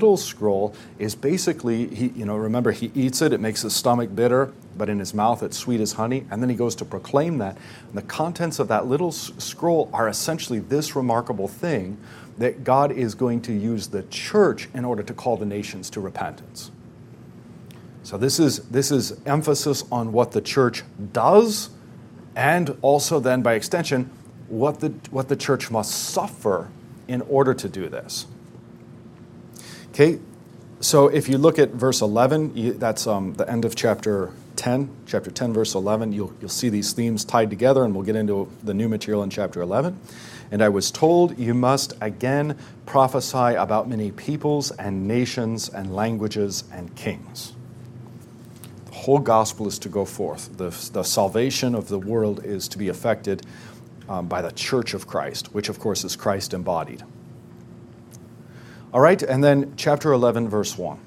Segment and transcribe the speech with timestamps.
[0.00, 4.14] middle scroll is basically, he, you know, remember, he eats it, it makes his stomach
[4.14, 7.36] bitter, but in his mouth it's sweet as honey, and then he goes to proclaim
[7.36, 7.54] that.
[7.88, 11.98] And the contents of that little s- scroll are essentially this remarkable thing
[12.38, 16.00] that God is going to use the church in order to call the nations to
[16.00, 16.70] repentance.
[18.02, 20.82] So this is, this is emphasis on what the church
[21.12, 21.68] does,
[22.34, 24.08] and also then by extension,
[24.48, 26.70] what the, what the church must suffer
[27.06, 28.26] in order to do this.
[30.00, 30.18] Okay,
[30.80, 34.88] so if you look at verse 11, you, that's um, the end of chapter 10,
[35.04, 38.48] chapter 10, verse 11, you'll, you'll see these themes tied together, and we'll get into
[38.62, 40.00] the new material in chapter 11.
[40.50, 46.64] And I was told, You must again prophesy about many peoples and nations and languages
[46.72, 47.52] and kings.
[48.86, 50.56] The whole gospel is to go forth.
[50.56, 53.44] The, the salvation of the world is to be effected
[54.08, 57.04] um, by the church of Christ, which of course is Christ embodied.
[58.92, 60.98] All right, and then chapter 11, verse 1.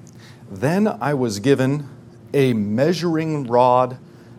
[0.50, 1.86] Then I was given
[2.32, 3.98] a measuring rod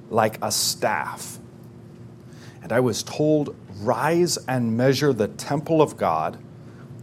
[0.09, 1.37] like a staff.
[2.63, 6.39] And I was told, Rise and measure the temple of God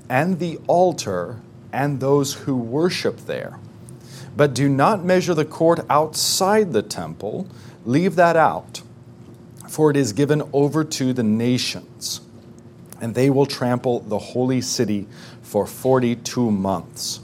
[0.09, 1.41] and the altar
[1.73, 3.61] and those who worship there.
[4.37, 7.47] But do not measure the court outside the temple,
[7.85, 8.83] leave that out,
[9.69, 12.21] for it is given over to the nations,
[13.01, 15.07] and they will trample the holy city
[15.53, 17.21] for 42 months.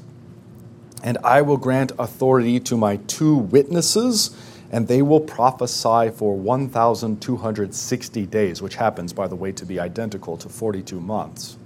[1.02, 4.36] And I will grant authority to my two witnesses,
[4.70, 10.36] and they will prophesy for 1,260 days, which happens, by the way, to be identical
[10.36, 11.56] to 42 months.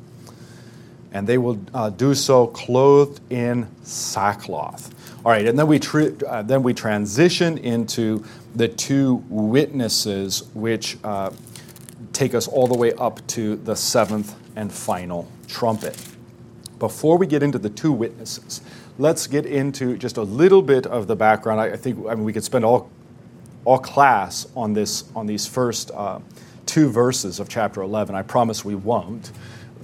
[1.10, 4.94] And they will uh, do so clothed in sackcloth.
[5.24, 5.80] All right, and then we,
[6.28, 8.24] uh, then we transition into
[8.54, 11.32] the two witnesses, which uh,
[12.12, 16.11] take us all the way up to the seventh and final trumpet.
[16.82, 18.60] Before we get into the two witnesses,
[18.98, 21.60] let's get into just a little bit of the background.
[21.60, 22.90] I, I think I mean, we could spend all,
[23.64, 26.18] all class on, this, on these first uh,
[26.66, 28.16] two verses of chapter 11.
[28.16, 29.30] I promise we won't.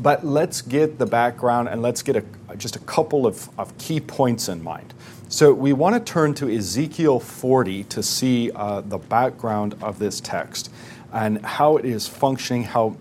[0.00, 2.24] But let's get the background and let's get a,
[2.56, 4.92] just a couple of, of key points in mind.
[5.28, 10.20] So we want to turn to Ezekiel 40 to see uh, the background of this
[10.20, 10.72] text
[11.12, 12.96] and how it is functioning, how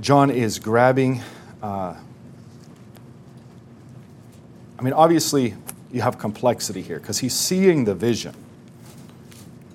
[0.00, 1.20] John is grabbing.
[1.60, 1.96] Uh,
[4.78, 5.54] I mean, obviously,
[5.90, 8.34] you have complexity here because he's seeing the vision.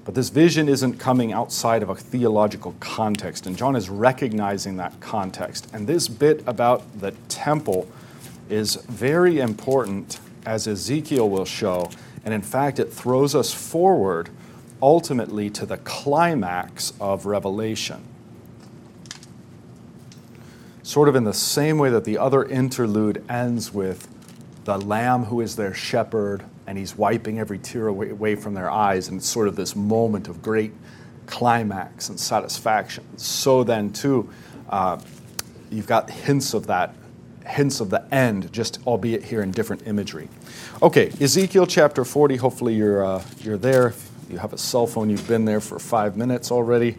[0.06, 5.00] But this vision isn't coming outside of a theological context, and John is recognizing that
[5.00, 5.70] context.
[5.74, 7.88] And this bit about the temple
[8.50, 11.90] is very important, as Ezekiel will show.
[12.26, 14.30] And in fact, it throws us forward
[14.82, 18.04] ultimately to the climax of Revelation.
[20.84, 24.10] Sort of in the same way that the other interlude ends with
[24.66, 29.08] the lamb who is their shepherd, and he's wiping every tear away, from their eyes,
[29.10, 30.72] and it's sort of this moment of great
[31.26, 33.04] climax and satisfaction.
[33.18, 34.30] So then, too,
[34.70, 35.00] uh,
[35.70, 36.96] you've got hints of that,
[37.46, 40.30] hints of the end, just albeit here in different imagery.
[40.82, 42.38] Okay, Ezekiel chapter 40.
[42.38, 43.94] Hopefully, you're uh, you're there.
[44.30, 46.98] You have a cell phone, you've been there for five minutes already.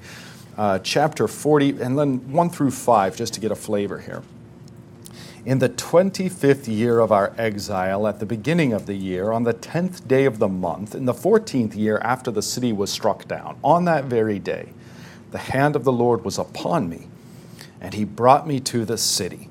[0.57, 4.23] Uh, chapter 40, and then 1 through 5, just to get a flavor here.
[5.47, 9.53] In the 25th year of our exile, at the beginning of the year, on the
[9.53, 13.59] 10th day of the month, in the 14th year after the city was struck down,
[13.63, 14.71] on that very day,
[15.33, 17.09] the hand of the Lord was upon me,
[17.79, 19.51] and he brought me to the city.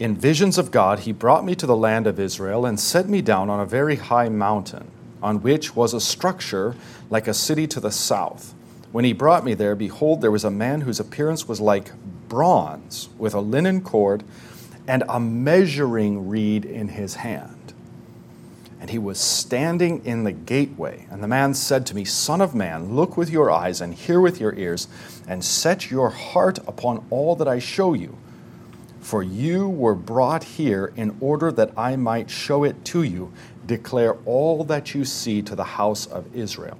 [0.00, 3.22] In visions of God, he brought me to the land of Israel and set me
[3.22, 4.90] down on a very high mountain,
[5.22, 6.74] on which was a structure
[7.08, 8.52] like a city to the south.
[8.90, 11.92] When he brought me there, behold, there was a man whose appearance was like
[12.28, 14.24] bronze, with a linen cord
[14.92, 17.72] and a measuring reed in his hand.
[18.78, 21.06] And he was standing in the gateway.
[21.10, 24.20] And the man said to me, Son of man, look with your eyes and hear
[24.20, 24.88] with your ears,
[25.26, 28.18] and set your heart upon all that I show you.
[29.00, 33.32] For you were brought here in order that I might show it to you.
[33.64, 36.76] Declare all that you see to the house of Israel.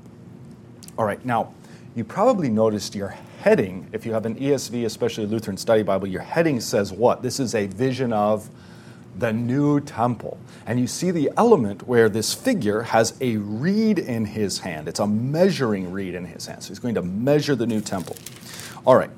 [0.99, 1.55] All right, now,
[1.95, 6.23] you probably noticed your heading, if you have an ESV, especially Lutheran Study Bible, your
[6.23, 7.23] heading says what?
[7.23, 8.49] This is a vision of
[9.19, 10.39] the new temple.
[10.65, 14.87] And you see the element where this figure has a reed in his hand.
[14.87, 16.63] It's a measuring reed in his hand.
[16.63, 18.17] So he's going to measure the new temple.
[18.87, 19.11] All right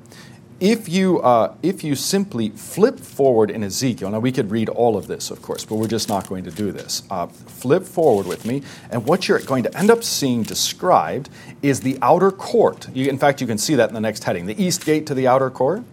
[0.59, 4.95] if you, uh, if you simply flip forward in Ezekiel, now we could read all
[4.95, 7.03] of this, of course, but we're just not going to do this.
[7.09, 11.29] Uh, flip forward with me, and what you're going to end up seeing described
[11.61, 12.87] is the outer court.
[12.93, 15.13] You, in fact, you can see that in the next heading the east gate to
[15.13, 15.83] the outer court.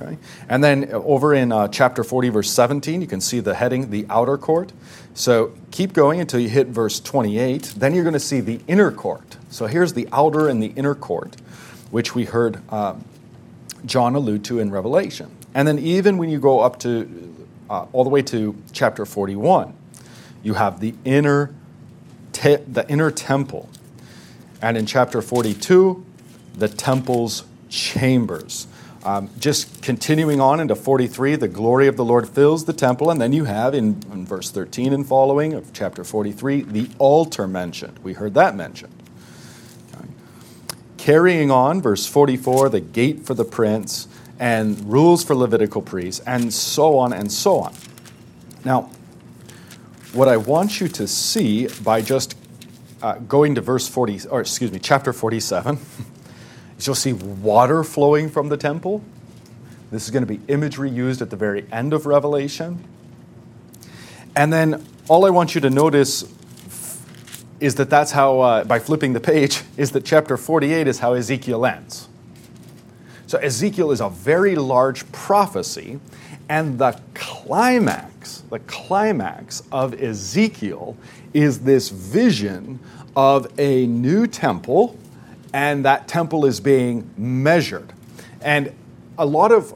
[0.00, 0.18] Okay?
[0.48, 4.06] And then over in uh, chapter 40, verse 17, you can see the heading, the
[4.08, 4.72] outer court.
[5.14, 7.74] So keep going until you hit verse 28.
[7.76, 9.36] Then you're going to see the inner court.
[9.50, 11.36] So here's the outer and the inner court,
[11.90, 12.94] which we heard uh,
[13.84, 15.34] John allude to in Revelation.
[15.54, 17.34] And then even when you go up to
[17.70, 19.74] uh, all the way to chapter 41,
[20.42, 21.54] you have the inner,
[22.32, 23.68] te- the inner temple.
[24.62, 26.04] And in chapter 42,
[26.56, 28.66] the temple's chambers.
[29.04, 33.10] Um, just continuing on into 43, the glory of the Lord fills the temple.
[33.10, 37.46] And then you have in, in verse 13 and following of chapter 43, the altar
[37.46, 37.98] mentioned.
[38.00, 38.92] We heard that mentioned.
[40.98, 44.08] Carrying on, verse 44, the gate for the prince
[44.38, 47.74] and rules for Levitical priests, and so on and so on.
[48.64, 48.90] Now,
[50.12, 52.36] what I want you to see by just
[53.02, 55.78] uh, going to verse 40, or excuse me, chapter 47,
[56.78, 59.02] is you'll see water flowing from the temple.
[59.90, 62.84] This is going to be imagery used at the very end of Revelation.
[64.36, 66.24] And then all I want you to notice
[67.60, 71.14] is that that's how, uh, by flipping the page, is that chapter 48 is how
[71.14, 72.08] Ezekiel ends.
[73.26, 76.00] So Ezekiel is a very large prophecy,
[76.48, 80.96] and the climax, the climax of Ezekiel
[81.34, 82.78] is this vision
[83.14, 84.96] of a new temple,
[85.52, 87.92] and that temple is being measured.
[88.40, 88.72] And
[89.18, 89.74] a lot of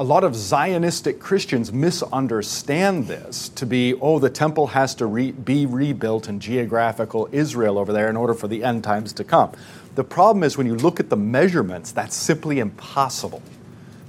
[0.00, 5.32] a lot of Zionistic Christians misunderstand this to be, oh, the temple has to re-
[5.32, 9.52] be rebuilt in geographical Israel over there in order for the end times to come.
[9.96, 13.42] The problem is when you look at the measurements, that's simply impossible.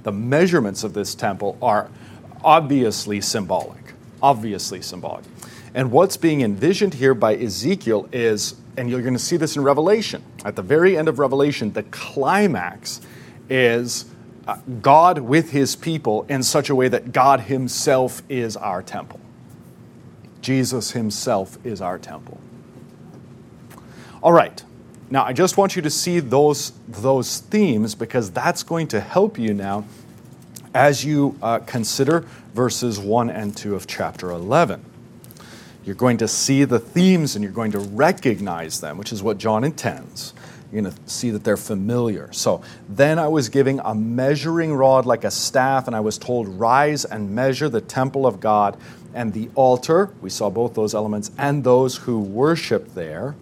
[0.02, 1.90] The measurements of this temple are
[2.42, 3.92] obviously symbolic,
[4.22, 5.26] obviously symbolic.
[5.74, 9.62] And what's being envisioned here by Ezekiel is, and you're going to see this in
[9.62, 13.02] Revelation, at the very end of Revelation, the climax
[13.50, 14.06] is
[14.80, 19.20] God with his people in such a way that God himself is our temple.
[20.40, 22.40] Jesus himself is our temple.
[24.22, 24.62] All right.
[25.10, 29.38] Now, I just want you to see those, those themes because that's going to help
[29.38, 29.84] you now
[30.74, 32.20] as you uh, consider
[32.54, 34.84] verses 1 and 2 of chapter 11.
[35.84, 39.38] You're going to see the themes and you're going to recognize them, which is what
[39.38, 40.32] John intends.
[40.72, 42.32] You're going to see that they're familiar.
[42.32, 46.48] So then I was giving a measuring rod like a staff, and I was told,
[46.48, 48.78] Rise and measure the temple of God
[49.12, 50.14] and the altar.
[50.22, 53.34] We saw both those elements, and those who worship there.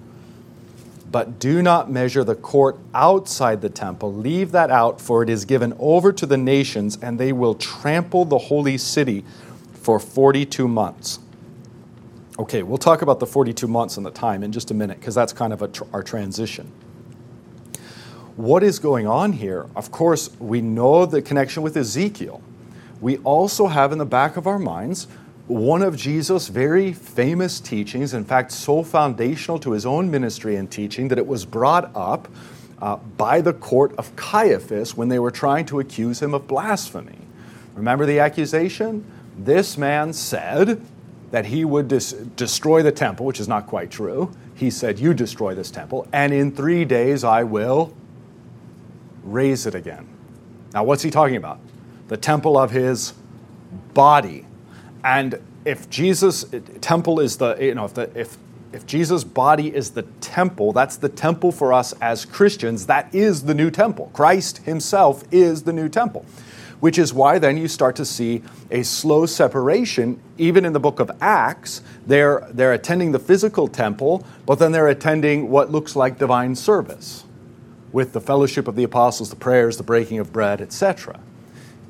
[1.12, 4.12] But do not measure the court outside the temple.
[4.12, 8.24] Leave that out, for it is given over to the nations, and they will trample
[8.24, 9.24] the holy city
[9.74, 11.20] for 42 months.
[12.40, 15.14] Okay, we'll talk about the 42 months and the time in just a minute, because
[15.14, 16.72] that's kind of tr- our transition
[18.36, 19.66] what is going on here?
[19.74, 22.42] Of course, we know the connection with Ezekiel.
[23.00, 25.06] We also have in the back of our minds
[25.46, 30.70] one of Jesus' very famous teachings, in fact, so foundational to his own ministry and
[30.70, 32.28] teaching that it was brought up
[32.80, 37.18] uh, by the court of Caiaphas when they were trying to accuse him of blasphemy.
[37.74, 39.04] Remember the accusation?
[39.36, 40.80] This man said
[41.30, 44.32] that he would dis- destroy the temple, which is not quite true.
[44.54, 47.94] He said, You destroy this temple, and in three days I will
[49.30, 50.08] raise it again.
[50.72, 51.58] Now, what's he talking about?
[52.08, 53.14] The temple of his
[53.94, 54.46] body.
[55.04, 56.44] And if Jesus
[56.80, 58.37] temple is the you know if the if
[58.72, 62.87] if Jesus' body is the temple, that's the temple for us as Christians.
[62.87, 64.10] That is the new temple.
[64.12, 66.25] Christ himself is the new temple.
[66.78, 71.00] Which is why then you start to see a slow separation, even in the book
[71.00, 71.82] of Acts.
[72.06, 77.25] They're, they're attending the physical temple, but then they're attending what looks like divine service
[77.92, 81.18] with the fellowship of the apostles, the prayers, the breaking of bread, etc.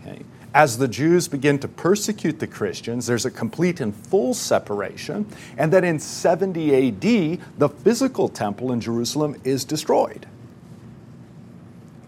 [0.01, 0.23] Okay.
[0.53, 5.27] As the Jews begin to persecute the Christians, there's a complete and full separation.
[5.57, 10.27] And then in 70 AD, the physical temple in Jerusalem is destroyed.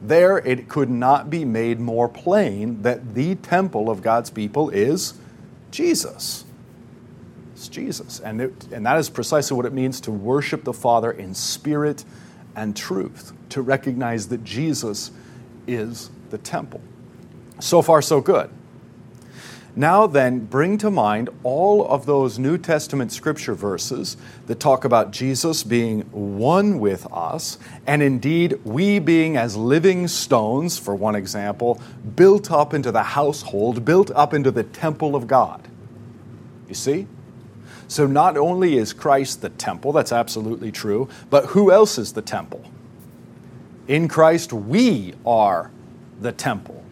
[0.02, 5.14] There, it could not be made more plain that the temple of God's people is
[5.70, 6.44] Jesus.
[7.54, 8.18] It's Jesus.
[8.18, 12.04] And, it, and that is precisely what it means to worship the Father in spirit
[12.56, 15.11] and truth, to recognize that Jesus
[15.66, 16.80] is the temple.
[17.61, 18.50] So far, so good.
[19.75, 25.12] Now, then, bring to mind all of those New Testament scripture verses that talk about
[25.12, 31.80] Jesus being one with us, and indeed, we being as living stones, for one example,
[32.16, 35.66] built up into the household, built up into the temple of God.
[36.68, 37.06] You see?
[37.88, 42.23] So not only is Christ the temple, that's absolutely true, but who else is the
[42.23, 42.62] temple?
[43.88, 45.70] In Christ, we are
[46.20, 46.84] the temple.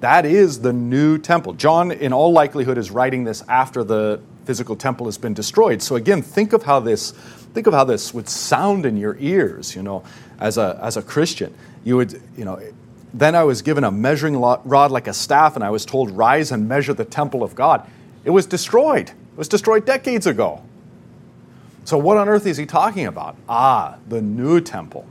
[0.00, 1.52] That is the new temple.
[1.54, 5.82] John, in all likelihood, is writing this after the physical temple has been destroyed.
[5.82, 7.12] So again, think of how this
[7.52, 10.02] think of how this would sound in your ears, you know,
[10.38, 11.54] as a as a Christian.
[11.84, 12.60] You would, you know,
[13.12, 16.52] then I was given a measuring rod like a staff, and I was told, Rise
[16.52, 17.88] and measure the temple of God.
[18.24, 19.10] It was destroyed.
[19.10, 20.62] It was destroyed decades ago.
[21.84, 23.36] So, what on earth is he talking about?
[23.48, 25.06] Ah, the new temple,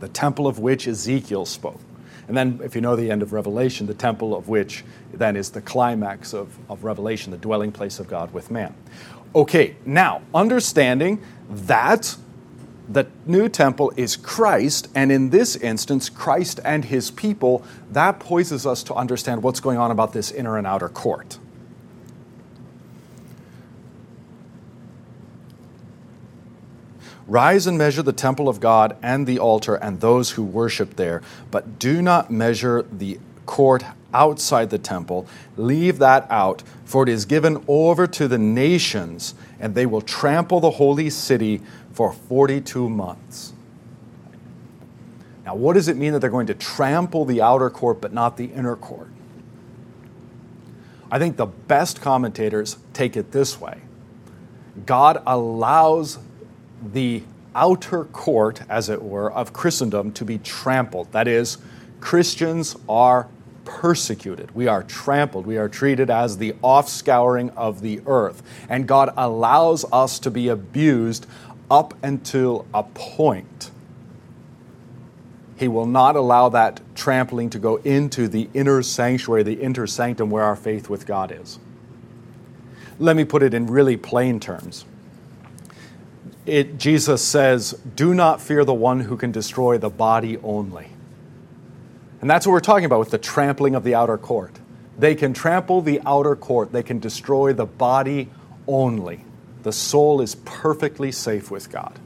[0.00, 1.80] the temple of which Ezekiel spoke.
[2.28, 5.50] And then, if you know the end of Revelation, the temple of which then is
[5.50, 8.74] the climax of, of Revelation, the dwelling place of God with man.
[9.34, 12.16] Okay, now, understanding that
[12.88, 18.66] the new temple is Christ, and in this instance, Christ and his people, that poises
[18.66, 21.38] us to understand what's going on about this inner and outer court.
[27.26, 31.22] Rise and measure the temple of God and the altar and those who worship there,
[31.50, 35.26] but do not measure the court outside the temple.
[35.56, 40.60] Leave that out, for it is given over to the nations, and they will trample
[40.60, 41.60] the holy city
[41.92, 43.52] for 42 months.
[45.44, 48.36] Now, what does it mean that they're going to trample the outer court but not
[48.36, 49.08] the inner court?
[51.10, 53.80] I think the best commentators take it this way
[54.84, 56.18] God allows
[56.92, 57.22] the
[57.54, 61.10] outer court, as it were, of Christendom to be trampled.
[61.12, 61.58] That is,
[62.00, 63.28] Christians are
[63.64, 64.54] persecuted.
[64.54, 65.46] We are trampled.
[65.46, 68.42] We are treated as the offscouring of the earth.
[68.68, 71.26] And God allows us to be abused
[71.70, 73.70] up until a point.
[75.58, 80.30] He will not allow that trampling to go into the inner sanctuary, the inner sanctum
[80.30, 81.58] where our faith with God is.
[82.98, 84.84] Let me put it in really plain terms.
[86.46, 90.88] It, Jesus says, Do not fear the one who can destroy the body only.
[92.20, 94.58] And that's what we're talking about with the trampling of the outer court.
[94.98, 98.30] They can trample the outer court, they can destroy the body
[98.66, 99.26] only
[99.66, 101.98] the soul is perfectly safe with God.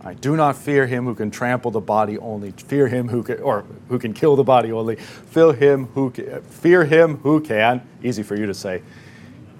[0.00, 2.50] I do not fear him who can trample the body only.
[2.50, 4.96] Fear him who can, or who can kill the body only.
[4.96, 7.86] Fear him who can, fear him who can.
[8.02, 8.82] Easy for you to say.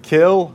[0.01, 0.53] Kill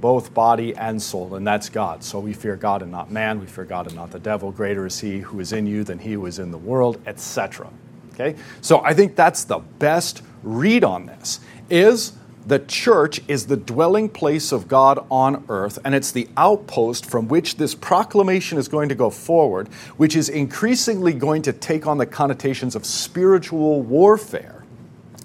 [0.00, 2.02] both body and soul, and that's God.
[2.02, 3.40] So we fear God and not man.
[3.40, 4.50] We fear God and not the devil.
[4.50, 7.68] Greater is He who is in you than He who is in the world, etc.
[8.14, 8.36] Okay.
[8.60, 11.40] So I think that's the best read on this.
[11.68, 12.12] Is
[12.46, 17.28] the church is the dwelling place of God on earth, and it's the outpost from
[17.28, 21.98] which this proclamation is going to go forward, which is increasingly going to take on
[21.98, 24.64] the connotations of spiritual warfare,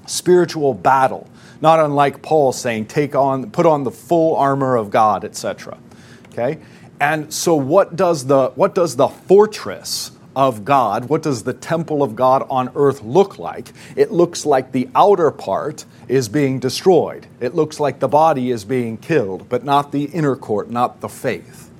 [0.05, 1.29] spiritual battle,
[1.65, 5.79] not unlike Paul saying, take on, put on the full armor of God, etc.
[6.27, 6.59] Okay?
[6.99, 12.03] And so what does the what does the fortress of God, what does the temple
[12.03, 13.69] of God on earth look like?
[13.95, 17.25] It looks like the outer part is being destroyed.
[17.39, 21.09] It looks like the body is being killed, but not the inner court, not the
[21.09, 21.71] faith.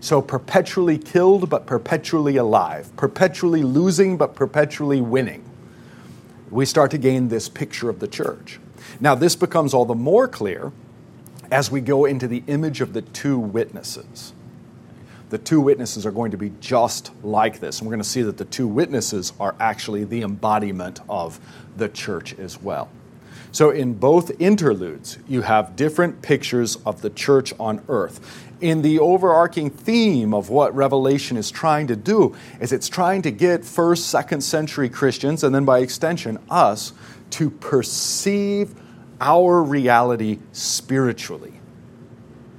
[0.00, 5.44] So perpetually killed, but perpetually alive, perpetually losing, but perpetually winning.
[6.50, 8.60] We start to gain this picture of the church.
[9.00, 10.72] Now, this becomes all the more clear
[11.50, 14.32] as we go into the image of the two witnesses
[15.30, 17.78] the two witnesses are going to be just like this.
[17.78, 21.38] And we're going to see that the two witnesses are actually the embodiment of
[21.76, 22.88] the church as well.
[23.50, 28.44] So, in both interludes, you have different pictures of the church on earth.
[28.60, 33.30] In the overarching theme of what Revelation is trying to do, is it's trying to
[33.30, 36.92] get first, second century Christians, and then by extension, us,
[37.30, 38.74] to perceive
[39.20, 41.54] our reality spiritually.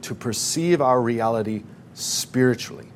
[0.03, 2.87] To perceive our reality spiritually,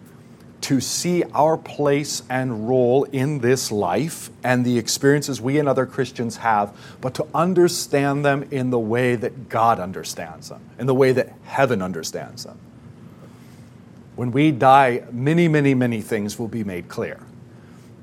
[0.62, 5.86] to see our place and role in this life and the experiences we and other
[5.86, 10.96] Christians have, but to understand them in the way that God understands them, in the
[10.96, 12.58] way that heaven understands them.
[14.16, 17.20] When we die, many, many, many things will be made clear.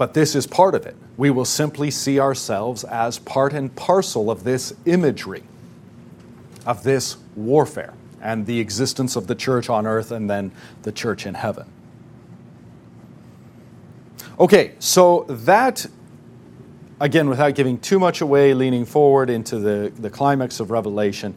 [0.01, 0.97] But this is part of it.
[1.19, 5.43] We will simply see ourselves as part and parcel of this imagery,
[6.65, 7.93] of this warfare
[8.23, 10.53] and the existence of the church on earth and then
[10.85, 11.67] the church in heaven.
[14.39, 15.85] Okay, so that,
[16.99, 21.35] again, without giving too much away, leaning forward into the, the climax of Revelation,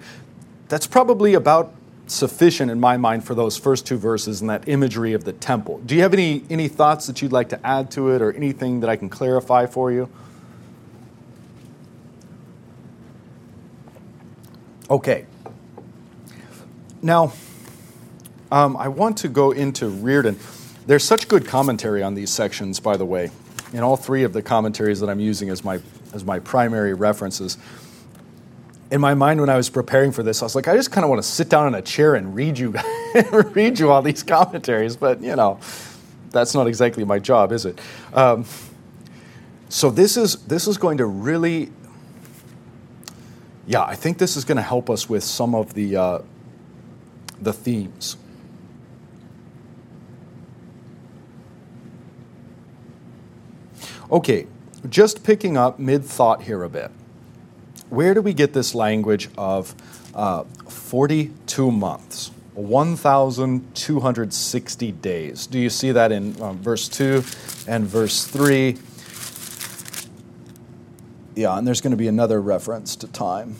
[0.70, 1.74] that's probably about
[2.13, 5.79] sufficient in my mind for those first two verses and that imagery of the temple.
[5.86, 8.79] Do you have any, any thoughts that you'd like to add to it or anything
[8.82, 10.10] that I can clarify for you?
[14.89, 15.25] Okay,
[17.03, 17.34] now,
[18.50, 20.39] um, I want to go into Reardon.
[20.88, 23.29] There's such good commentary on these sections, by the way,
[23.74, 25.82] in all three of the commentaries that I'm using as my
[26.13, 27.58] as my primary references.
[28.94, 31.04] In my mind, when I was preparing for this, I was like, I just kind
[31.04, 32.76] of want to sit down in a chair and read you,
[33.32, 34.96] read you all these commentaries.
[34.96, 35.60] But you know,
[36.30, 37.82] that's not exactly my job, is it?
[38.14, 38.46] Um,
[39.68, 41.72] so this is this is going to really,
[43.66, 46.20] yeah, I think this is going to help us with some of the uh,
[47.42, 48.16] the themes.
[54.12, 54.46] Okay,
[54.88, 56.92] just picking up mid thought here a bit.
[57.94, 59.76] Where do we get this language of
[60.16, 62.32] uh, 42 months?
[62.56, 65.46] 1,260 days.
[65.46, 67.24] Do you see that in um, verse 2
[67.68, 68.80] and verse 3?
[71.36, 73.58] Yeah, and there's going to be another reference to time.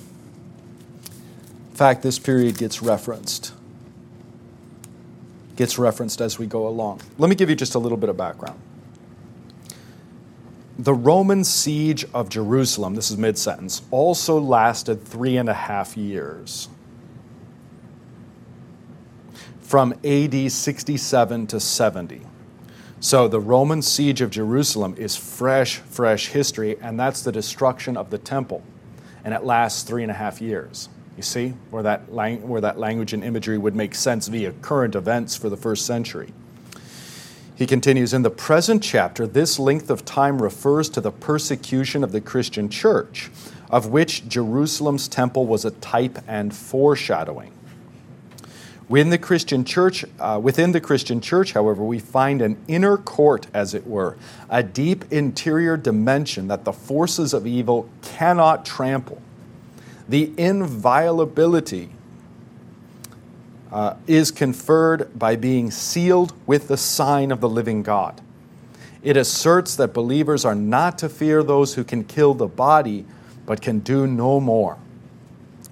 [1.70, 3.54] In fact, this period gets referenced.
[5.58, 7.02] Gets referenced as we go along.
[7.20, 8.60] Let me give you just a little bit of background.
[10.80, 15.96] The Roman siege of Jerusalem, this is mid sentence, also lasted three and a half
[15.96, 16.68] years
[19.62, 22.22] from AD 67 to 70.
[23.00, 28.10] So the Roman siege of Jerusalem is fresh, fresh history, and that's the destruction of
[28.10, 28.64] the temple.
[29.24, 30.90] And it lasts three and a half years.
[31.18, 34.96] You see where that, lang- where that language and imagery would make sense via current
[34.96, 36.34] events for the first century.
[37.56, 42.12] He continues In the present chapter, this length of time refers to the persecution of
[42.12, 43.30] the Christian church,
[43.70, 47.52] of which Jerusalem's temple was a type and foreshadowing.
[48.90, 53.48] Within the Christian church, uh, within the Christian church, however, we find an inner court,
[53.54, 54.18] as it were,
[54.50, 59.22] a deep interior dimension that the forces of evil cannot trample.
[60.10, 61.90] The inviolability
[63.74, 68.22] uh, is conferred by being sealed with the sign of the living God.
[69.02, 73.06] It asserts that believers are not to fear those who can kill the body,
[73.46, 74.78] but can do no more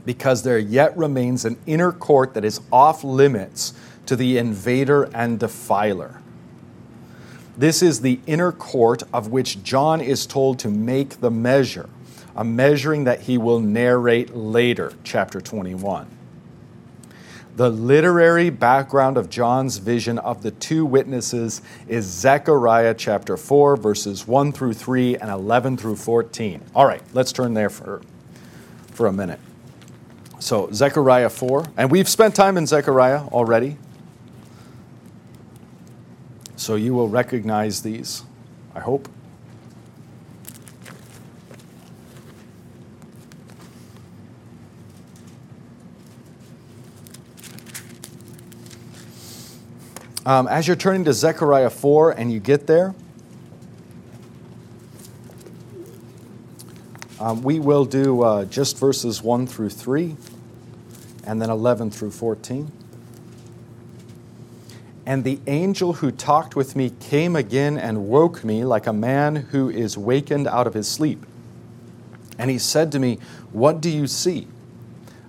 [0.03, 3.73] because there yet remains an inner court that is off limits
[4.07, 6.19] to the invader and defiler.
[7.55, 11.87] This is the inner court of which John is told to make the measure,
[12.35, 16.07] a measuring that he will narrate later, chapter 21.
[17.61, 24.25] The literary background of John's vision of the two witnesses is Zechariah chapter 4, verses
[24.27, 26.59] 1 through 3 and 11 through 14.
[26.73, 28.01] All right, let's turn there for,
[28.93, 29.39] for a minute.
[30.39, 31.65] So, Zechariah 4.
[31.77, 33.77] And we've spent time in Zechariah already.
[36.55, 38.23] So, you will recognize these,
[38.73, 39.07] I hope.
[50.23, 52.93] Um, as you're turning to Zechariah 4 and you get there,
[57.19, 60.15] um, we will do uh, just verses 1 through 3
[61.25, 62.71] and then 11 through 14.
[65.07, 69.35] And the angel who talked with me came again and woke me like a man
[69.35, 71.25] who is wakened out of his sleep.
[72.37, 73.17] And he said to me,
[73.51, 74.47] What do you see?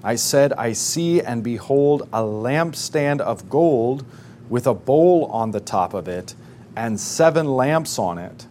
[0.04, 4.04] I said, I see and behold a lampstand of gold
[4.52, 6.34] with a bowl on the top of it
[6.76, 8.46] and seven lamps on it,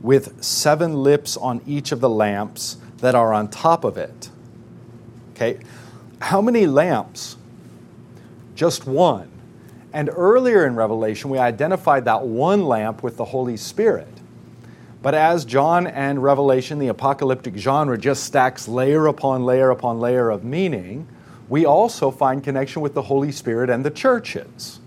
[0.00, 4.30] with seven lips on each of the lamps that are on top of it.
[5.32, 5.58] Okay,
[6.20, 7.36] how many lamps?
[8.54, 9.28] Just one.
[9.92, 14.20] And earlier in Revelation, we identified that one lamp with the Holy Spirit.
[15.02, 20.30] But as John and Revelation, the apocalyptic genre, just stacks layer upon layer upon layer
[20.30, 21.08] of meaning,
[21.48, 24.78] we also find connection with the Holy Spirit and the churches.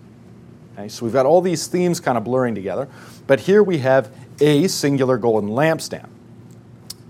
[0.77, 2.87] Okay, so we've got all these themes kind of blurring together.
[3.25, 6.07] But here we have a singular golden lampstand.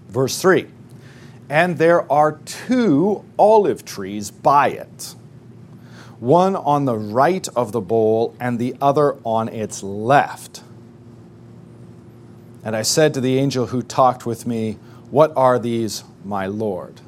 [0.08, 0.68] Verse 3
[1.50, 5.16] and there are two olive trees by it,
[6.20, 10.62] one on the right of the bowl and the other on its left.
[12.66, 14.74] And I said to the angel who talked with me,
[15.10, 17.00] What are these, my Lord?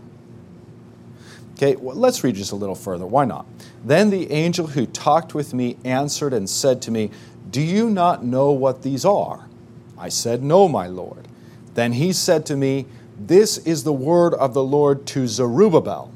[1.59, 3.05] Okay, well, let's read just a little further.
[3.05, 3.45] Why not?
[3.83, 7.11] Then the angel who talked with me answered and said to me,
[7.49, 9.49] Do you not know what these are?
[9.97, 11.27] I said, No, my Lord.
[11.73, 12.85] Then he said to me,
[13.19, 16.11] this is the word of the Lord to Zerubbabel,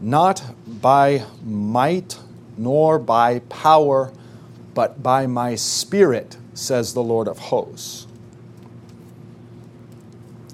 [0.00, 2.18] not by might
[2.56, 4.12] nor by power,
[4.74, 8.08] but by my spirit, says the Lord of hosts.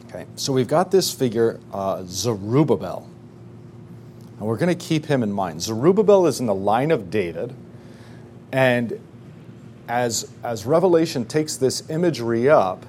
[0.07, 3.10] Okay, so we've got this figure, uh, Zerubbabel.
[4.41, 5.61] And we're going to keep him in mind.
[5.61, 7.55] Zerubbabel is in the line of David.
[8.51, 8.99] And
[9.87, 12.87] as, as Revelation takes this imagery up,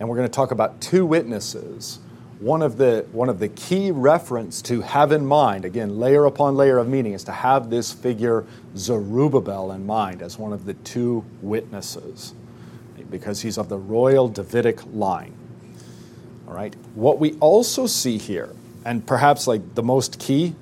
[0.00, 1.98] and we're going to talk about two witnesses,
[2.40, 6.56] one of the one of the key reference to have in mind again layer upon
[6.56, 8.44] layer of meaning is to have this figure
[8.76, 12.34] Zerubbabel in mind as one of the two witnesses
[13.12, 15.32] because he's of the royal Davidic line
[16.48, 18.50] all right what we also see here
[18.84, 20.56] and perhaps like the most key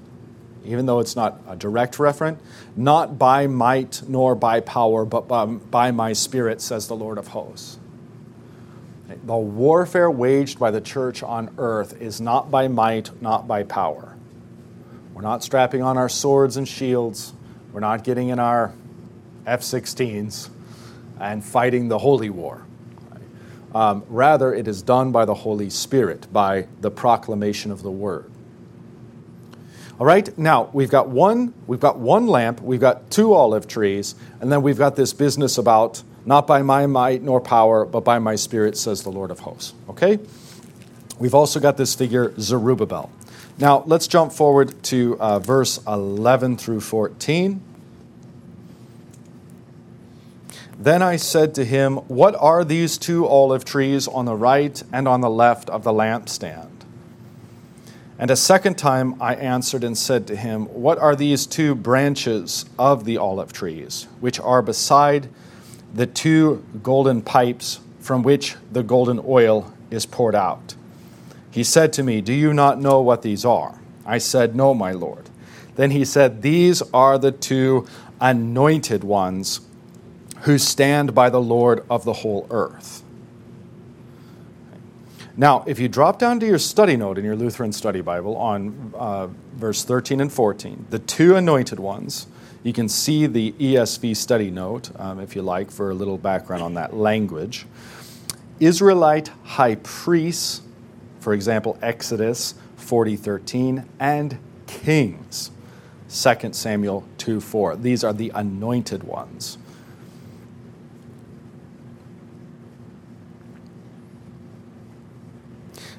[0.71, 2.39] even though it's not a direct referent
[2.77, 7.29] not by might nor by power but by, by my spirit says the Lord of
[7.29, 7.79] hosts
[9.25, 14.17] the warfare waged by the church on earth is not by might, not by power.
[15.15, 17.33] We're not strapping on our swords and shields.
[17.73, 18.73] We're not getting in our
[19.47, 20.49] F 16s
[21.19, 22.65] and fighting the holy war.
[23.75, 28.31] Um, rather, it is done by the Holy Spirit, by the proclamation of the word.
[30.01, 34.15] All right, now we've got one, we've got one lamp, we've got two olive trees,
[34.41, 38.19] and then we've got this business about not by my might nor power, but by
[38.19, 39.75] my spirit, says the Lord of hosts.
[39.91, 40.19] Okay?
[41.19, 43.11] We've also got this figure, Zerubbabel.
[43.59, 47.61] Now, let's jump forward to uh, verse 11 through 14.
[50.79, 55.07] Then I said to him, What are these two olive trees on the right and
[55.07, 56.80] on the left of the lampstand?
[58.21, 62.67] And a second time I answered and said to him, What are these two branches
[62.79, 65.31] of the olive trees, which are beside
[65.95, 70.75] the two golden pipes from which the golden oil is poured out.
[71.51, 73.81] He said to me, Do you not know what these are?
[74.07, 75.31] I said, No, my Lord.
[75.77, 77.87] Then he said, These are the two
[78.21, 79.61] anointed ones
[80.43, 83.03] who stand by the Lord of the whole earth.
[85.40, 88.92] Now, if you drop down to your study note in your Lutheran Study Bible on
[88.94, 92.26] uh, verse 13 and 14, the two anointed ones,
[92.62, 96.62] you can see the ESV study note, um, if you like, for a little background
[96.62, 97.64] on that language.
[98.61, 100.61] Israelite high priests,
[101.20, 105.53] for example, Exodus 40:13, and kings,
[106.11, 107.76] 2 Samuel 2:4.
[107.76, 109.57] These are the anointed ones.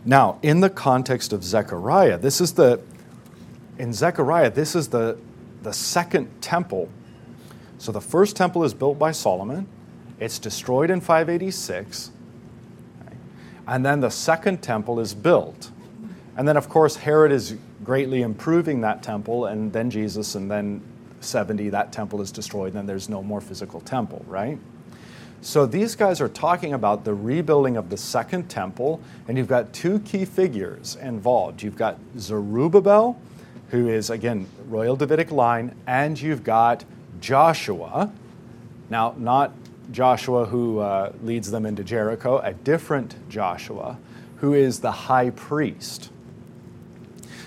[0.04, 2.82] Now, in the context of Zechariah, this is the
[3.78, 5.18] in Zechariah, this is the
[5.62, 6.90] the second temple.
[7.78, 9.68] So the first temple is built by Solomon,
[10.20, 12.12] it's destroyed in 586,
[13.68, 15.72] and then the second temple is built.
[16.38, 20.82] And then, of course, Herod is greatly improving that temple, and then Jesus, and then
[21.20, 24.58] 70, that temple is destroyed, and then there's no more physical temple, right?
[25.44, 29.74] So these guys are talking about the rebuilding of the second temple, and you've got
[29.74, 31.64] two key figures involved.
[31.64, 33.20] You've got Zerubbabel,
[33.70, 36.86] who is, again, royal Davidic line, and you've got
[37.20, 38.12] Joshua.
[38.92, 39.54] Now, not
[39.92, 43.98] Joshua who uh, leads them into Jericho, a different Joshua
[44.38, 46.12] who is the high priest.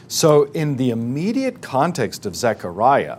[0.08, 3.18] So, in the immediate context of Zechariah,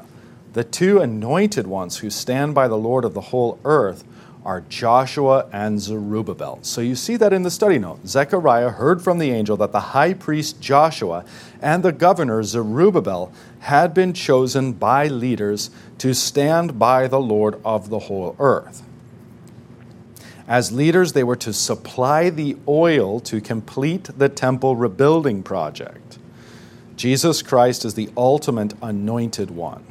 [0.53, 4.03] the two anointed ones who stand by the Lord of the whole earth
[4.45, 6.59] are Joshua and Zerubbabel.
[6.61, 8.07] So you see that in the study note.
[8.07, 11.25] Zechariah heard from the angel that the high priest Joshua
[11.61, 17.89] and the governor Zerubbabel had been chosen by leaders to stand by the Lord of
[17.89, 18.83] the whole earth.
[20.47, 26.19] As leaders, they were to supply the oil to complete the temple rebuilding project.
[26.95, 29.83] Jesus Christ is the ultimate anointed one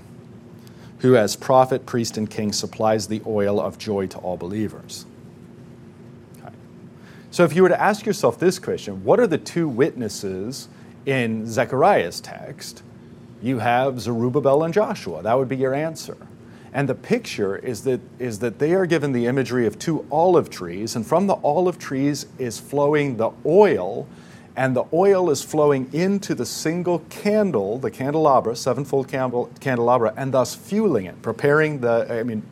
[1.05, 5.05] who, as prophet, priest, and king, supplies the oil of joy to all believers.
[6.39, 6.55] Okay.
[7.31, 10.67] So, if you were to ask yourself this question, what are the two witnesses
[11.05, 12.83] in Zechariah's text?
[13.43, 15.23] You have Zerubbabel and Joshua.
[15.23, 16.17] That would be your answer.
[16.73, 20.49] And the picture is that, is that they are given the imagery of two olive
[20.49, 24.09] trees, and from the olive trees is flowing the oil
[24.57, 30.55] and the oil is flowing into the single candle, the candelabra, sevenfold candelabra, and thus
[30.55, 32.43] fueling it, preparing the, I mean,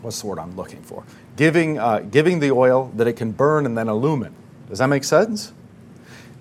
[0.00, 1.04] what's the word I'm looking for?
[1.36, 4.34] Giving, uh, giving the oil that it can burn and then illumine.
[4.70, 5.52] Does that make sense?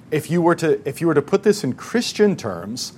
[0.09, 2.93] If you were to, if you were to put this in Christian terms,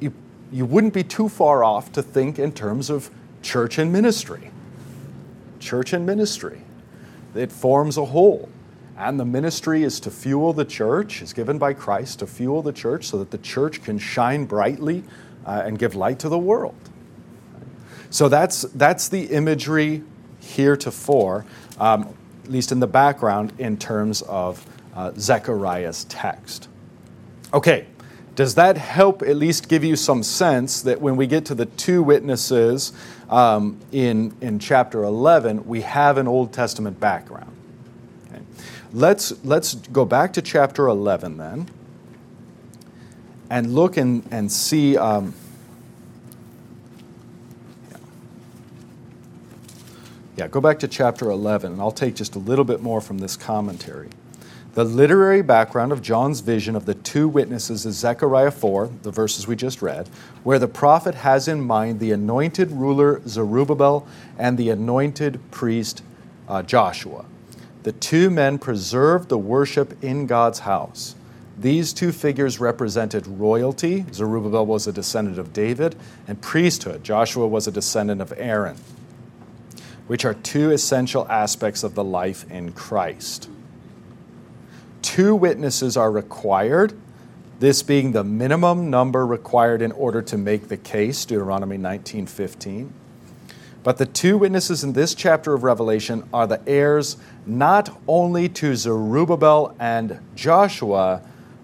[0.00, 0.14] you,
[0.50, 3.10] you wouldn't be too far off to think in terms of
[3.42, 4.50] church and ministry.
[5.60, 6.62] Church and ministry.
[7.34, 8.48] It forms a whole.
[8.96, 12.72] And the ministry is to fuel the church, is given by Christ to fuel the
[12.72, 15.04] church so that the church can shine brightly
[15.44, 16.74] uh, and give light to the world.
[18.08, 20.02] So that's, that's the imagery
[20.40, 21.44] heretofore,
[21.78, 26.68] um, at least in the background, in terms of uh, Zechariah's text.
[27.52, 27.86] Okay,
[28.34, 31.66] does that help at least give you some sense that when we get to the
[31.66, 32.92] two witnesses
[33.28, 37.55] um, in, in chapter 11, we have an Old Testament background?
[38.96, 41.68] Let's, let's go back to chapter 11 then
[43.50, 44.96] and look and, and see.
[44.96, 45.34] Um,
[50.36, 53.18] yeah, go back to chapter 11, and I'll take just a little bit more from
[53.18, 54.08] this commentary.
[54.74, 59.46] The literary background of John's vision of the two witnesses is Zechariah 4, the verses
[59.46, 60.08] we just read,
[60.42, 64.06] where the prophet has in mind the anointed ruler Zerubbabel
[64.38, 66.02] and the anointed priest
[66.48, 67.24] uh, Joshua.
[67.86, 71.14] The two men preserved the worship in God's house.
[71.56, 74.04] These two figures represented royalty.
[74.12, 75.94] Zerubbabel was a descendant of David,
[76.26, 77.04] and priesthood.
[77.04, 78.76] Joshua was a descendant of Aaron,
[80.08, 83.48] which are two essential aspects of the life in Christ
[85.06, 86.92] two witnesses are required,
[87.60, 92.92] this being the minimum number required in order to make the case, Deuteronomy 19:15.
[93.84, 98.74] But the two witnesses in this chapter of Revelation are the heirs not only to
[98.74, 101.22] Zerubbabel and Joshua,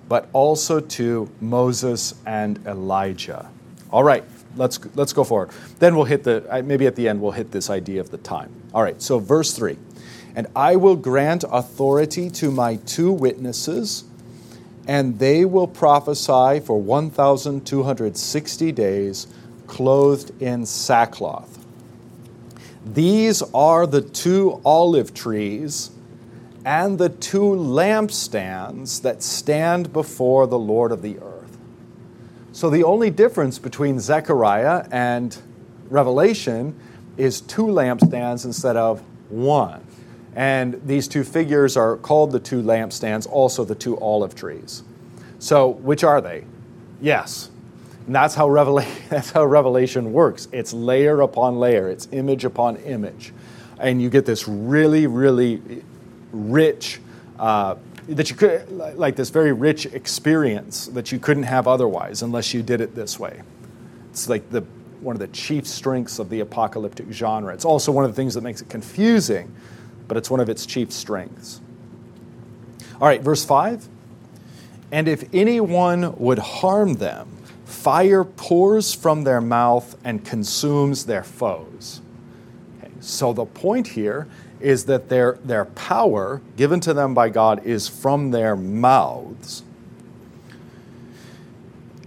[0.08, 3.50] but also to Moses and Elijah.
[3.90, 4.24] All right,
[4.56, 5.50] let's, let's go forward.
[5.78, 8.50] Then we'll hit the, maybe at the end, we'll hit this idea of the time.
[8.72, 9.76] All right, so verse 3.
[10.34, 14.04] And I will grant authority to my two witnesses,
[14.86, 19.26] and they will prophesy for 1,260 days,
[19.66, 21.61] clothed in sackcloth.
[22.84, 25.90] These are the two olive trees
[26.64, 31.58] and the two lampstands that stand before the Lord of the earth.
[32.52, 35.36] So, the only difference between Zechariah and
[35.88, 36.78] Revelation
[37.16, 39.86] is two lampstands instead of one.
[40.34, 44.82] And these two figures are called the two lampstands, also the two olive trees.
[45.38, 46.44] So, which are they?
[47.00, 47.50] Yes.
[48.06, 50.48] And that's how, Revela- that's how Revelation works.
[50.52, 53.32] It's layer upon layer, it's image upon image.
[53.78, 55.84] And you get this really, really
[56.32, 57.00] rich,
[57.38, 57.76] uh,
[58.08, 62.62] that you could, like this very rich experience that you couldn't have otherwise unless you
[62.62, 63.42] did it this way.
[64.10, 64.60] It's like the,
[65.00, 67.52] one of the chief strengths of the apocalyptic genre.
[67.54, 69.52] It's also one of the things that makes it confusing
[70.12, 71.62] but it's one of its chief strengths.
[73.00, 73.88] All right, verse 5.
[74.90, 77.38] And if anyone would harm them,
[77.82, 82.00] fire pours from their mouth and consumes their foes.
[82.78, 84.28] Okay, so the point here
[84.60, 89.64] is that their, their power given to them by God is from their mouths.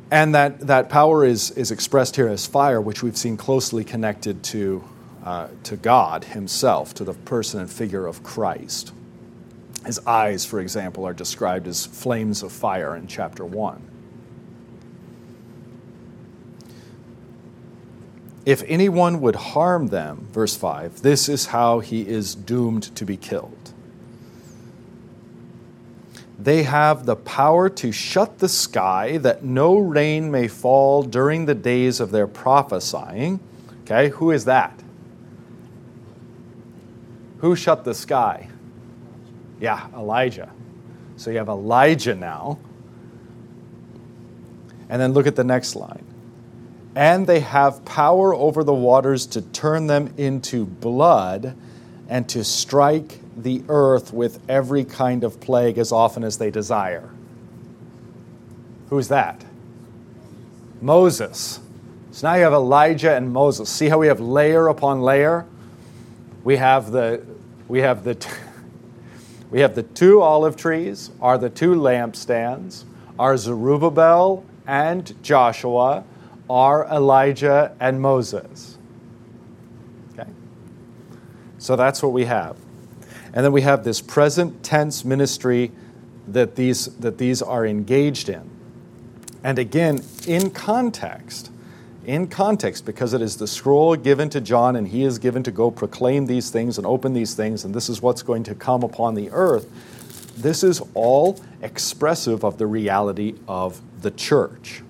[0.09, 4.43] And that, that power is, is expressed here as fire, which we've seen closely connected
[4.43, 4.83] to
[5.25, 8.93] uh, to God Himself, to the person and figure of Christ.
[9.83, 13.94] His eyes, for example, are described as flames of fire in chapter 1.
[18.45, 23.17] If anyone would harm them, verse 5, this is how he is doomed to be
[23.17, 23.73] killed.
[26.38, 31.55] They have the power to shut the sky that no rain may fall during the
[31.55, 33.39] days of their prophesying.
[33.81, 34.79] Okay, who is that?
[37.39, 38.49] Who shut the sky?
[39.60, 40.51] Yeah, Elijah.
[41.15, 42.60] So you have Elijah now.
[44.89, 46.05] And then look at the next line.
[46.95, 51.55] And they have power over the waters to turn them into blood
[52.08, 57.10] and to strike the earth with every kind of plague as often as they desire.
[58.89, 59.43] Who's that?
[60.81, 61.60] Moses.
[62.12, 63.69] So now you have Elijah and Moses.
[63.69, 65.45] See how we have layer upon layer?
[66.43, 67.25] We have the
[67.67, 68.29] we have the, t-
[69.51, 72.84] we have the two olive trees, are the two lampstands,
[73.17, 76.03] are Zerubbabel and Joshua,
[76.49, 78.77] are Elijah and Moses.
[80.13, 80.29] Okay?
[81.58, 82.58] So that's what we have.
[83.34, 85.71] And then we have this present tense ministry
[86.27, 88.49] that these, that these are engaged in.
[89.43, 91.51] And again, in context,
[92.05, 95.51] in context because it is the scroll given to John and he is given to
[95.51, 98.84] go proclaim these things and open these things, and this is what's going to come
[98.84, 99.69] upon the earth.
[100.38, 104.81] This is all expressive of the reality of the church.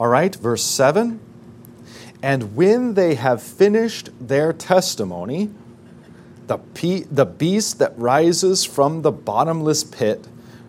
[0.00, 1.20] All right, verse 7.
[2.22, 5.50] And when they have finished their testimony,
[6.46, 10.26] the, pe- the beast that rises from the bottomless pit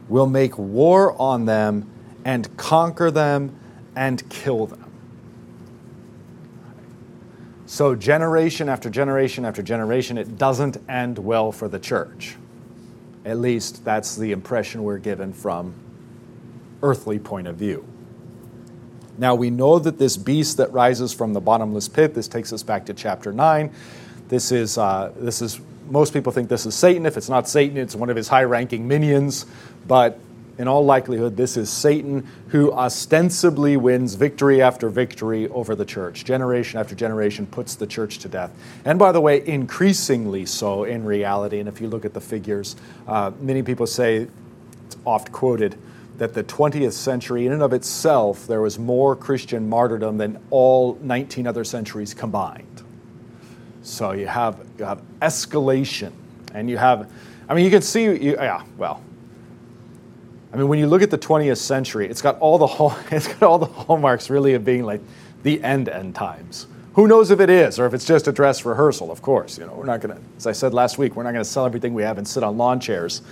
[0.10, 1.90] will make war on them
[2.26, 3.58] and conquer them
[3.96, 4.84] and kill them.
[7.68, 12.36] So, generation after generation after generation, it doesn't end well for the church.
[13.24, 15.74] At least that's the impression we're given from
[16.84, 17.86] earthly point of view.
[19.18, 22.64] Now we know that this beast that rises from the bottomless pit, this takes us
[22.64, 23.72] back to chapter 9,
[24.30, 27.06] This is, uh, this is, most people think this is Satan.
[27.06, 29.46] If it's not Satan, it's one of his high ranking minions.
[29.88, 30.20] But
[30.58, 36.24] in all likelihood, this is Satan who ostensibly wins victory after victory over the church.
[36.24, 38.52] Generation after generation puts the church to death.
[38.86, 41.60] And by the way, increasingly so in reality.
[41.60, 42.76] And if you look at the figures,
[43.08, 44.28] uh, many people say,
[44.86, 45.78] it's oft quoted,
[46.22, 51.00] that the 20th century, in and of itself, there was more Christian martyrdom than all
[51.02, 52.84] 19 other centuries combined.
[53.82, 56.12] So you have, you have escalation,
[56.54, 57.12] and you have,
[57.50, 59.02] I mean, you can see, you, yeah, well,
[60.54, 62.68] I mean, when you look at the 20th century, it's got all the
[63.16, 65.02] it's got all the hallmarks really of being like
[65.42, 66.68] the end end times.
[66.94, 69.10] Who knows if it is or if it's just a dress rehearsal?
[69.10, 70.22] Of course, you know we're not going to.
[70.38, 72.44] As I said last week, we're not going to sell everything we have and sit
[72.44, 73.24] on lawn chairs,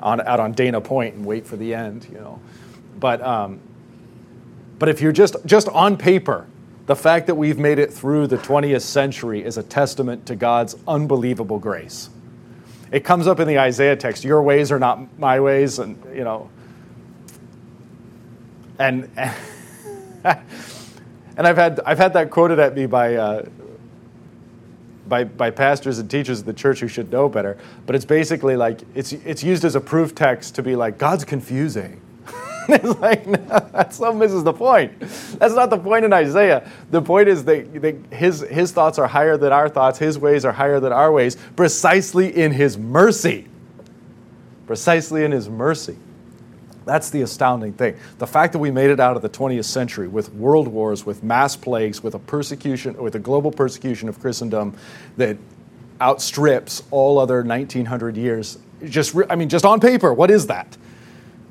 [0.00, 2.06] on, out on Dana Point and wait for the end.
[2.10, 2.40] You know,
[2.98, 3.60] but um,
[4.78, 6.46] but if you're just just on paper,
[6.86, 10.76] the fact that we've made it through the 20th century is a testament to God's
[10.86, 12.10] unbelievable grace.
[12.90, 14.24] It comes up in the Isaiah text.
[14.24, 16.48] Your ways are not my ways, and you know
[18.78, 19.10] and
[20.24, 23.16] and I've had I've had that quoted at me by.
[23.16, 23.48] Uh,
[25.08, 28.56] by, by pastors and teachers of the church who should know better, but it's basically
[28.56, 32.00] like it's it's used as a proof text to be like God's confusing.
[32.68, 33.36] it's like no,
[33.72, 34.98] that so misses the point.
[35.00, 36.70] That's not the point in Isaiah.
[36.90, 39.98] The point is that, that his his thoughts are higher than our thoughts.
[39.98, 43.46] His ways are higher than our ways, precisely in his mercy.
[44.66, 45.96] Precisely in his mercy.
[46.88, 47.96] That's the astounding thing.
[48.16, 51.22] The fact that we made it out of the 20th century with world wars, with
[51.22, 54.74] mass plagues, with a persecution, with a global persecution of Christendom
[55.18, 55.36] that
[56.00, 58.58] outstrips all other 1900 years.
[58.86, 60.78] Just, I mean, just on paper, what is that?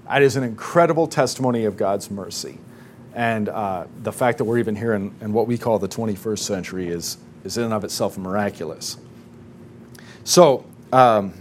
[0.07, 2.57] That is an incredible testimony of God's mercy.
[3.13, 6.39] And uh, the fact that we're even here in, in, what we call the 21st
[6.39, 8.97] century is, is in and of itself miraculous.
[10.23, 11.33] So, um,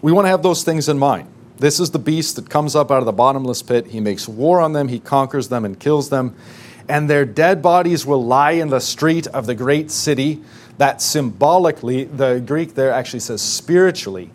[0.00, 1.28] we want to have those things in mind.
[1.58, 3.88] This is the beast that comes up out of the bottomless pit.
[3.88, 6.36] He makes war on them, he conquers them, and kills them.
[6.88, 10.40] And their dead bodies will lie in the street of the great city.
[10.78, 14.30] That symbolically, the Greek there actually says spiritually,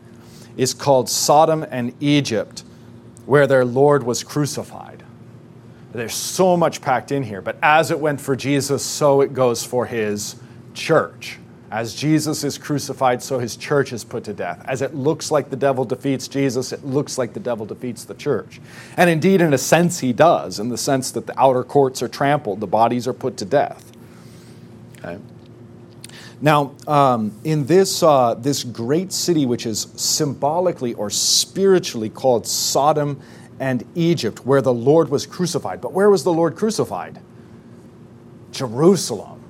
[0.58, 2.64] is called Sodom and Egypt,
[3.26, 5.04] where their Lord was crucified.
[5.94, 9.64] There's so much packed in here, but as it went for Jesus, so it goes
[9.64, 10.36] for his
[10.74, 11.40] church.
[11.74, 14.64] As Jesus is crucified, so his church is put to death.
[14.68, 18.14] As it looks like the devil defeats Jesus, it looks like the devil defeats the
[18.14, 18.62] church.
[18.96, 22.08] And indeed, in a sense, he does, in the sense that the outer courts are
[22.08, 23.92] trampled, the bodies are put to death.
[25.00, 25.18] Okay.
[26.42, 33.20] Now, um, in this, uh, this great city, which is symbolically or spiritually called Sodom
[33.60, 35.82] and Egypt, where the Lord was crucified.
[35.82, 37.20] But where was the Lord crucified?
[38.52, 39.43] Jerusalem.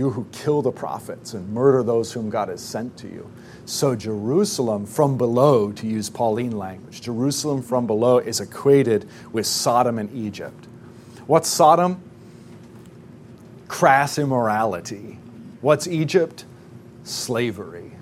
[0.00, 3.30] You who kill the prophets and murder those whom God has sent to you.
[3.66, 9.98] So, Jerusalem from below, to use Pauline language, Jerusalem from below is equated with Sodom
[9.98, 10.66] and Egypt.
[11.26, 12.00] What's Sodom?
[13.68, 15.18] Crass immorality.
[15.60, 16.46] What's Egypt?
[17.04, 17.92] Slavery.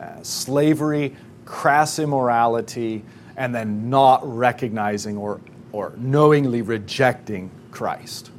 [0.00, 3.04] Uh, slavery, crass immorality,
[3.36, 8.30] and then not recognizing or, or knowingly rejecting Christ.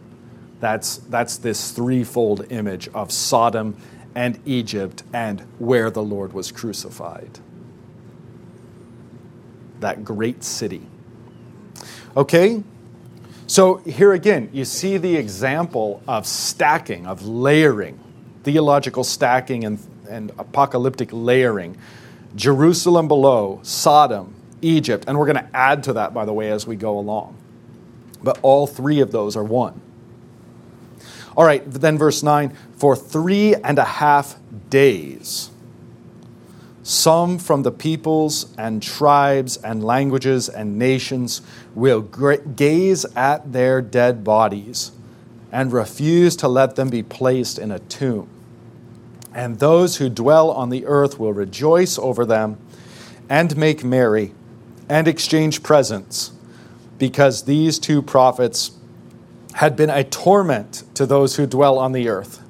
[0.60, 3.76] That's, that's this threefold image of Sodom
[4.16, 7.40] and Egypt and where the Lord was crucified.
[9.80, 10.82] That great city.
[12.16, 12.64] Okay?
[13.46, 18.00] So here again, you see the example of stacking, of layering,
[18.44, 21.78] theological stacking and, and apocalyptic layering.
[22.36, 26.66] Jerusalem below, Sodom, Egypt, and we're going to add to that, by the way, as
[26.66, 27.38] we go along.
[28.24, 29.80] But all three of those are one.
[31.38, 34.38] All right, then verse 9 for three and a half
[34.72, 35.52] days,
[36.82, 41.42] some from the peoples and tribes and languages and nations
[41.76, 44.92] will gaze at their dead bodies
[45.52, 48.28] and refuse to let them be placed in a tomb.
[49.34, 52.58] And those who dwell on the earth will rejoice over them
[53.30, 54.34] and make merry
[54.90, 56.32] and exchange presents,
[56.98, 58.72] because these two prophets
[59.58, 62.44] had been a torment to those who dwell on the earth.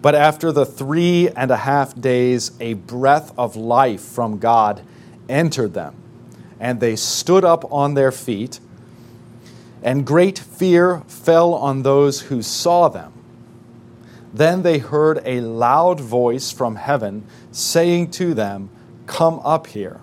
[0.00, 4.80] But after the three and a half days, a breath of life from God
[5.28, 5.94] entered them,
[6.58, 8.60] and they stood up on their feet,
[9.82, 13.12] and great fear fell on those who saw them.
[14.32, 18.70] Then they heard a loud voice from heaven saying to them,
[19.04, 20.00] Come up here.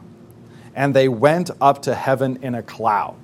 [0.76, 3.24] And they went up to heaven in a cloud.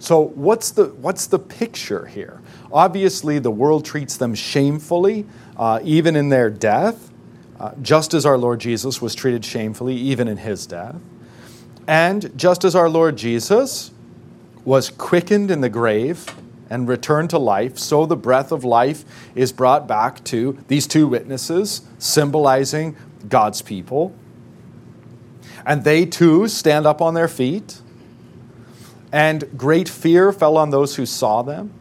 [0.00, 2.40] So, what's the, what's the picture here?
[2.72, 5.26] Obviously, the world treats them shamefully,
[5.58, 7.10] uh, even in their death,
[7.60, 10.96] uh, just as our Lord Jesus was treated shamefully, even in his death.
[11.86, 13.90] And just as our Lord Jesus
[14.64, 16.34] was quickened in the grave
[16.70, 21.08] and returned to life, so the breath of life is brought back to these two
[21.08, 22.96] witnesses, symbolizing
[23.28, 24.14] God's people.
[25.66, 27.82] And they too stand up on their feet
[29.12, 31.72] and great fear fell on those who saw them.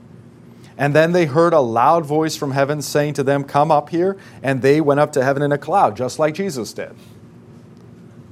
[0.77, 4.17] And then they heard a loud voice from heaven saying to them, Come up here.
[4.41, 6.95] And they went up to heaven in a cloud, just like Jesus did.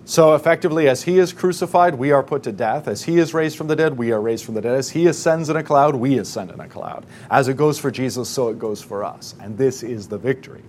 [0.06, 2.88] So, effectively, as he is crucified, we are put to death.
[2.88, 4.76] As he is raised from the dead, we are raised from the dead.
[4.76, 7.06] As he ascends in a cloud, we ascend in a cloud.
[7.30, 9.36] As it goes for Jesus, so it goes for us.
[9.42, 10.64] And this is the victory.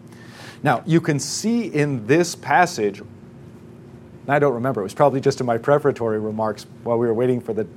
[0.64, 3.01] Now, you can see in this passage,
[4.26, 7.41] I don't remember, it was probably just in my preparatory remarks while we were waiting
[7.41, 7.68] for the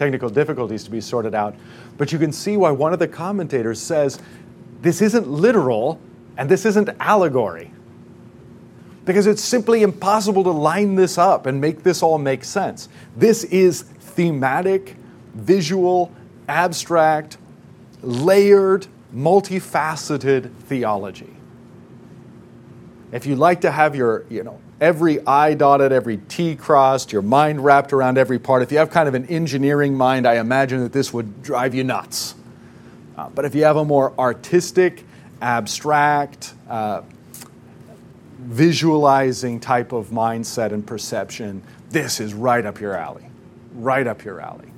[0.00, 1.54] technical difficulties to be sorted out.
[1.98, 4.18] But you can see why one of the commentators says
[4.80, 6.00] this isn't literal
[6.38, 7.70] and this isn't allegory.
[9.04, 12.88] Because it's simply impossible to line this up and make this all make sense.
[13.14, 14.96] This is thematic,
[15.34, 16.10] visual,
[16.48, 17.36] abstract,
[18.00, 21.36] layered, multifaceted theology.
[23.12, 27.22] If you like to have your, you know, every I dotted, every T crossed, your
[27.22, 28.62] mind wrapped around every part.
[28.62, 31.84] If you have kind of an engineering mind, I imagine that this would drive you
[31.84, 32.34] nuts.
[33.16, 35.04] Uh, but if you have a more artistic,
[35.42, 37.02] abstract, uh,
[38.38, 43.26] visualizing type of mindset and perception, this is right up your alley.
[43.74, 44.70] Right up your alley.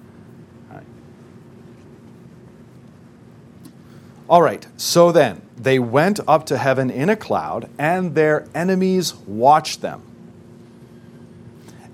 [4.28, 9.14] All right, so then, they went up to heaven in a cloud, and their enemies
[9.26, 10.02] watched them.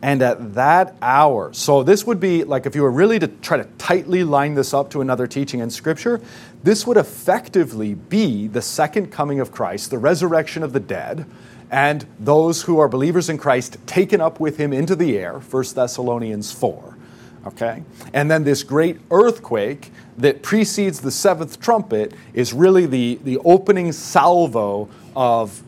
[0.01, 3.57] And at that hour, so this would be like if you were really to try
[3.57, 6.21] to tightly line this up to another teaching in Scripture,
[6.63, 11.27] this would effectively be the second coming of Christ, the resurrection of the dead,
[11.71, 15.65] and those who are believers in Christ taken up with him into the air, 1
[15.75, 16.98] Thessalonians 4.
[17.47, 17.83] Okay?
[18.13, 23.93] And then this great earthquake that precedes the seventh trumpet is really the, the opening
[23.93, 25.63] salvo of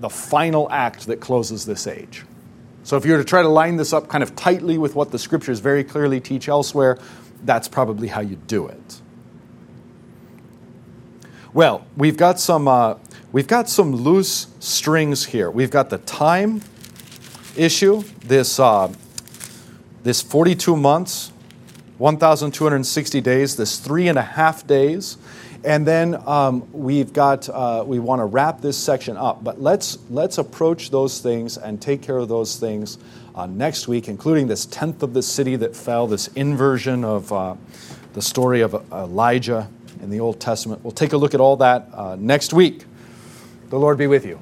[0.00, 2.24] the final act that closes this age.
[2.82, 5.10] So if you were to try to line this up kind of tightly with what
[5.10, 6.98] the scriptures very clearly teach elsewhere,
[7.44, 9.00] that's probably how you do it.
[11.54, 12.96] Well, we've got some uh,
[13.32, 15.50] we've got some loose strings here.
[15.50, 16.62] We've got the time
[17.56, 18.02] issue.
[18.26, 18.92] This uh,
[20.04, 21.32] this 42 months
[21.98, 25.16] 1,260 days, this three and a half days.
[25.64, 29.42] And then um, we've got, uh, we want to wrap this section up.
[29.42, 32.98] But let's, let's approach those things and take care of those things
[33.34, 37.54] uh, next week, including this tenth of the city that fell, this inversion of uh,
[38.12, 39.70] the story of Elijah
[40.02, 40.84] in the Old Testament.
[40.84, 42.84] We'll take a look at all that uh, next week.
[43.70, 44.38] The Lord be with you.